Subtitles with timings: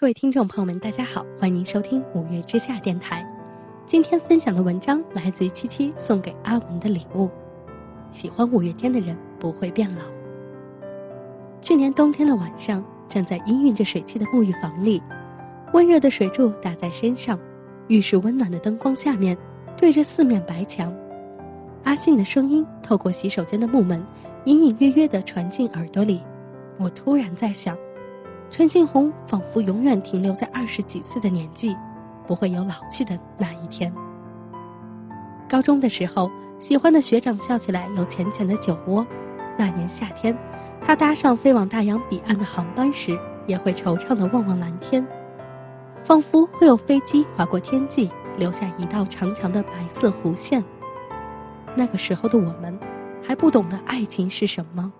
[0.00, 3.22] 各位听众朋友们，大家好，欢迎收听五月之下电台。
[3.84, 7.28] 今天分享的文章来自于七七送给阿文的礼物。
[8.10, 10.00] 喜欢五月天的人不会变老。
[11.60, 15.02] 去年冬天的晚上，站在氤氲着水汽的沐浴房里，
[15.74, 17.38] 温热的水柱打在身上，
[17.88, 19.36] 浴室温暖的灯光下面，
[19.76, 20.90] 对着四面白墙，
[21.84, 24.02] 阿信的声音透过洗手间的木门，
[24.46, 26.22] 隐隐约约地传进耳朵里。
[26.78, 27.76] 我突然在想。
[28.50, 31.76] 陈信宏仿佛永远停留在二十几岁的年纪，
[32.26, 33.92] 不会有老去的那一天。
[35.48, 39.06] 高中的时候，喜欢的学长笑起来有浅浅的酒窝。
[39.56, 40.36] 那年夏天，
[40.80, 43.16] 他搭上飞往大洋彼岸的航班时，
[43.46, 45.06] 也会惆怅的望望蓝天，
[46.02, 50.64] 仿佛会有飞机划过天际，留下一道长长的白色弧线。
[51.76, 52.76] 那个时候的我们，
[53.22, 54.92] 还不懂得爱情是什么，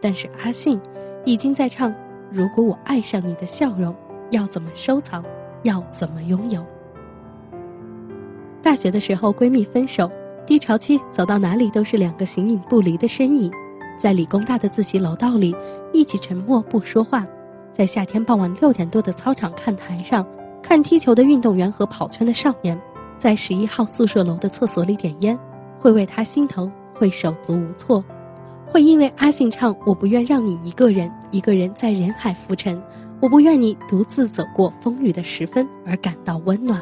[0.00, 0.78] 但是阿信，
[1.24, 1.92] 已经在唱。
[2.32, 3.94] 如果我爱上你的笑容，
[4.30, 5.22] 要怎么收藏？
[5.64, 6.64] 要怎么拥有？
[8.62, 10.10] 大学的时候，闺蜜分手，
[10.46, 13.52] 低潮期走到哪里都是两个形影不离的身影，
[13.98, 15.54] 在理工大的自习楼道里
[15.92, 17.26] 一起沉默不说话，
[17.70, 20.26] 在夏天傍晚六点多的操场看台上
[20.62, 22.80] 看踢球的运动员和跑圈的少年，
[23.18, 25.38] 在十一号宿舍楼的厕所里点烟，
[25.78, 28.02] 会为他心疼，会手足无措。
[28.66, 32.80] 会因为阿信唱“我不愿让你一个人，一个人在人海浮沉，
[33.20, 36.80] 我不愿你独自走过风雨的时分”而感到温暖。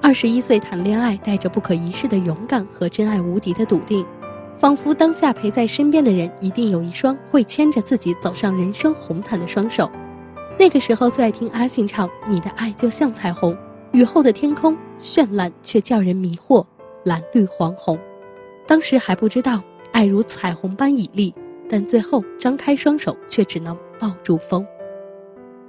[0.00, 4.06] 二十一岁谈恋爱，带着不可一世的勇敢和真爱无敌的笃定，
[4.56, 9.90] 仿佛当下陪在身边的人一定有一双会牵着自己走上人生红毯的双手。
[10.58, 13.54] 那个时候最爱听阿信唱“你的爱就像彩虹，
[13.92, 16.64] 雨后的天空绚烂却叫人迷惑，
[17.04, 17.98] 蓝绿黄红”，
[18.66, 19.62] 当时还不知道。
[19.96, 21.34] 爱如彩虹般绮丽，
[21.66, 24.62] 但最后张开双手却只能抱住风。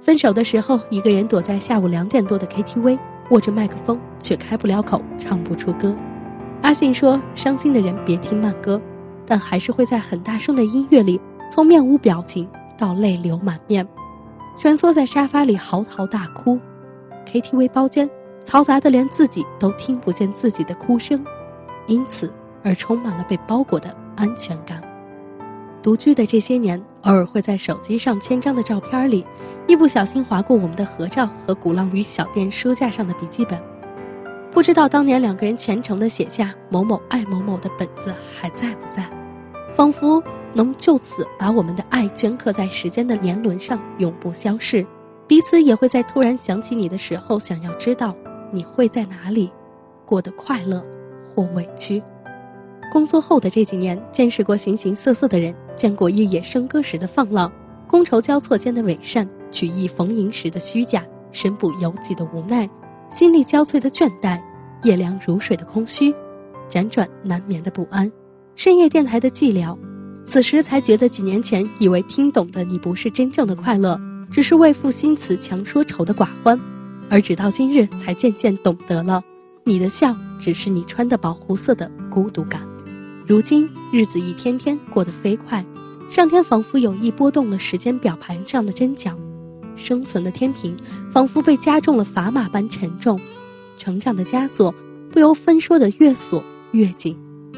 [0.02, 2.98] 分手的时候，一个人躲在下午两点多的 KTV，
[3.30, 5.96] 握着麦克风却开不了口，唱不出歌。
[6.60, 8.78] 阿信说：“伤心的人别听慢歌，
[9.24, 11.18] 但还是会在很大声的音乐里，
[11.50, 12.46] 从面无表情
[12.76, 13.88] 到泪流满面，
[14.58, 16.60] 蜷缩在沙发里嚎啕大哭。
[17.24, 18.06] KTV 包间
[18.44, 21.24] 嘈杂的连自己都听不见自己的哭声，
[21.86, 22.30] 因此
[22.62, 24.82] 而充满了被包裹的。”安全感。
[25.80, 29.24] 独居的这些年，偶尔会在手机上千张的照片里，
[29.68, 33.58] 一不小心划过我们的合照和鼓浪屿小店书架上的笔记本。
[34.50, 39.08] 不知道当年两个人虔诚的写下“某某爱某某”的本子还在不在？
[39.72, 40.20] 仿佛
[40.52, 44.84] 能就此把我们的爱镌刻在时间的年轮上，永不消逝。
[45.28, 48.16] 彼此也会在突然想起你的时候，想要知道
[48.50, 49.52] 你会在哪里，
[50.04, 50.84] 过得快乐
[51.22, 52.02] 或委屈。
[52.90, 57.52] 工作后的这几年，见识过形形色色的人，见过夜夜笙歌时的放浪，
[57.86, 62.68] 觥筹交错间的伪善，曲意逢迎时的虚假，身不由己的无奈，
[63.10, 64.40] 心力交瘁的倦怠，
[64.82, 66.14] 夜凉如水的空虚，
[66.70, 68.10] 辗转难眠的不安，
[68.56, 69.76] 深夜电台的寂寥。
[70.24, 73.98] 此时才觉得，几年前以为听懂的你不是真正的快乐，
[74.30, 76.58] 只是为赋新词强说愁的寡欢，
[77.10, 79.22] 而直到今日才渐渐懂得了，
[79.64, 82.60] 你的笑只是你穿的保护色的孤独感。
[83.28, 85.62] 如今日子一天天过得飞快，
[86.08, 89.14] 上天仿佛有意拨动了时间表盘上的针脚，
[89.76, 90.74] 生存的天平
[91.12, 93.20] 仿佛被加重了砝码般沉重，
[93.76, 94.74] 成长的枷锁
[95.12, 97.14] 不由分说的越锁越紧。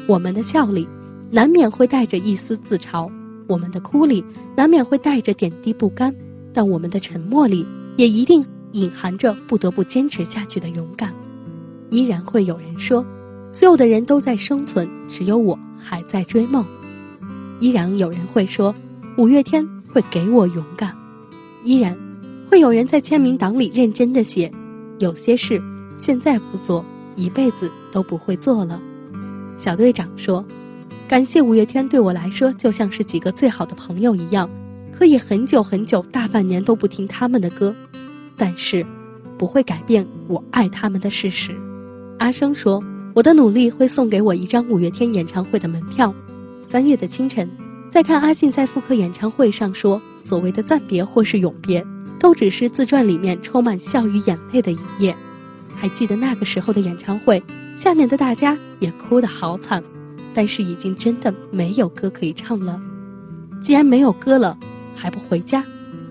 [0.09, 0.85] 我们的笑里
[1.31, 3.09] 难免会带着一丝自嘲，
[3.47, 4.21] 我们的哭里
[4.57, 6.13] 难免会带着点滴不甘，
[6.51, 7.65] 但我们的沉默里
[7.95, 11.15] 也一定隐含着不得不坚持下去的勇敢。
[11.89, 13.05] 依然会有人说。
[13.51, 16.65] 所有的人都在生存，只有我还在追梦。
[17.59, 18.73] 依然有人会说，
[19.17, 20.95] 五月天会给我勇敢。
[21.63, 21.95] 依然
[22.49, 24.49] 会有人在签名档里认真的写，
[24.99, 25.61] 有些事
[25.95, 26.83] 现在不做，
[27.17, 28.81] 一辈子都不会做了。
[29.57, 30.43] 小队长说，
[31.07, 34.49] 感谢五月天对我来说就像是几个最好的朋友一样，
[34.93, 37.75] 可以很久很久大半年都不听他们的歌，
[38.37, 38.85] 但是
[39.37, 41.53] 不会改变我爱他们的事实。
[42.17, 42.81] 阿生说。
[43.13, 46.13] 我的努力会送给我一张五月天演唱会的门票。
[46.61, 47.49] 三月的清晨，
[47.89, 51.85] 在看阿信在复刻演唱会上说：“所谓的暂别或是永别，
[52.17, 55.13] 都只是自传里面充满笑与眼泪的一页。”
[55.75, 57.43] 还记得那个时候的演唱会，
[57.75, 59.83] 下面的大家也哭得好惨，
[60.33, 62.79] 但是已经真的没有歌可以唱了。
[63.59, 64.57] 既然没有歌了，
[64.95, 65.65] 还不回家？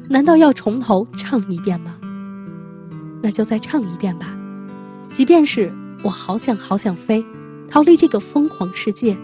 [0.09, 1.97] 难道要从头唱一遍吗？
[3.23, 4.37] 那就再唱一遍吧，
[5.15, 5.73] 即便是。
[6.03, 7.25] 我好想好想飞，
[7.69, 9.17] 逃离这个疯狂世界，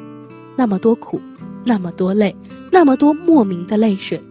[0.56, 1.20] 那么多苦，
[1.64, 2.37] 那么多累，
[2.70, 4.23] 那么多莫名的泪水，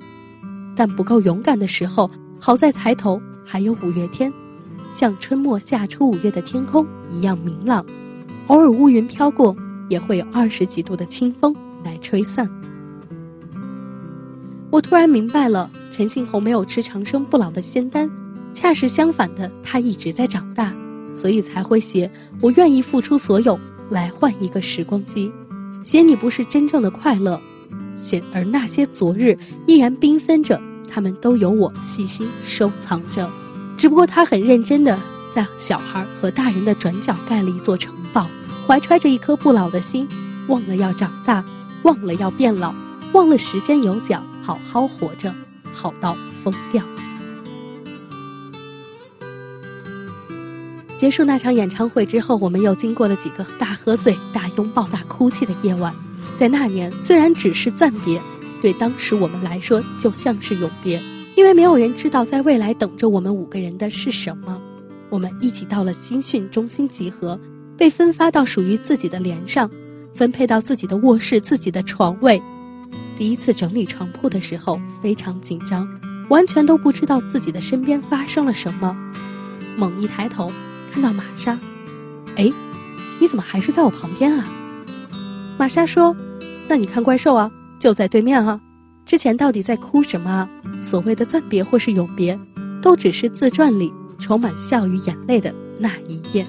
[0.76, 2.10] 但不够勇敢的时候，
[2.40, 4.32] 好在抬头还有五月天，
[4.92, 7.84] 像春末夏初五月的天空一样明朗，
[8.48, 9.56] 偶尔乌云飘过，
[9.90, 12.48] 也会有二十几度的清风来吹散。
[14.70, 18.08] 我突然明白了，陈信宏没有吃长生不老的仙丹，
[18.54, 20.74] 恰是相反的，他一直在长大，
[21.16, 23.58] 所以才会写“我愿意付出所有
[23.90, 25.32] 来换一个时光机”，
[25.82, 27.40] 写你不是真正的快乐，
[27.96, 33.30] 写而那些昨日依然缤纷着，他们都有我细心收藏着，
[33.78, 35.00] 只不过他很认真的
[35.34, 38.28] 在小孩和大人的转角盖了一座城堡，
[38.68, 40.08] 怀揣着一颗不老的心，
[40.48, 41.44] 忘了要长大，
[41.84, 42.74] 忘了要变老，
[43.14, 44.22] 忘了时间有脚。
[44.42, 45.34] 好好活着，
[45.74, 46.84] 好到疯掉。
[50.98, 55.94] 结束那场演唱会之后，我们又经过了几个大喝醉、大拥抱、大哭泣的夜晚。
[56.36, 58.22] 在那年，虽然只是暂别，
[58.62, 61.02] 对当时我们来说就像是永别，
[61.36, 64.62] 因为没有人知道在未来等着我们五个人的是什么。
[65.10, 67.40] 我们一起到了新训中心集合，
[67.78, 69.70] 被分发到属于自己的连上，
[70.14, 72.42] 分配到自己的卧室、自己的床位。
[73.18, 75.88] 第一次整理床铺的时候非常紧张，
[76.30, 78.96] 完全都不知道自己的身边发生了什么。
[79.78, 80.52] 猛一抬头，
[80.96, 81.60] 看到玛莎，
[82.38, 82.50] 哎，
[83.20, 84.48] 你怎么还是在我旁边啊？
[85.58, 86.16] 玛莎说
[86.70, 88.62] ：“那你看怪兽啊，就在对面啊。
[89.06, 90.48] 之前到底在哭什么？
[90.80, 92.40] 所谓的暂别或是永别，
[92.82, 96.48] 都只是自传里充满笑与眼泪的那一页。”